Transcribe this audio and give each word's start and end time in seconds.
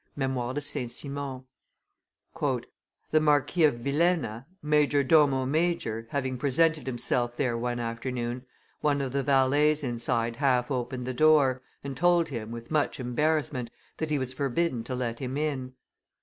[Memoires 0.17 0.55
de 0.55 0.61
St. 0.61 0.91
Simon, 0.91 1.41
t. 1.41 1.45
xv.] 2.35 2.63
"The 3.11 3.19
Marquis 3.19 3.65
of 3.65 3.77
Villena, 3.77 4.47
major 4.63 5.03
domo 5.03 5.45
major, 5.45 6.07
having 6.09 6.39
presented 6.39 6.87
himself 6.87 7.37
there 7.37 7.55
one 7.55 7.79
afternoon, 7.79 8.43
one 8.79 8.99
of 8.99 9.11
the 9.11 9.21
valets 9.21 9.83
inside 9.83 10.37
half 10.37 10.71
opened 10.71 11.05
the 11.05 11.13
door, 11.13 11.61
and 11.83 11.95
told 11.95 12.29
him, 12.29 12.49
with 12.49 12.71
much 12.71 12.99
embarrassment, 12.99 13.69
that 13.97 14.09
he 14.09 14.17
was 14.17 14.33
forbidden 14.33 14.83
to 14.85 14.95
let 14.95 15.19
him 15.19 15.37
in. 15.37 15.75